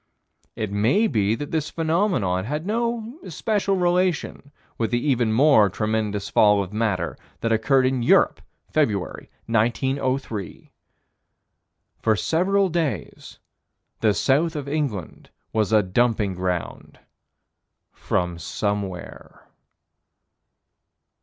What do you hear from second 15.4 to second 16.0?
was a